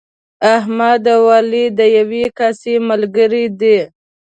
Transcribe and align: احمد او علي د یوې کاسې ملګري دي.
احمد 0.55 1.03
او 1.15 1.23
علي 1.35 1.65
د 1.79 1.81
یوې 1.97 2.25
کاسې 2.39 2.73
ملګري 2.89 3.45
دي. 3.59 3.77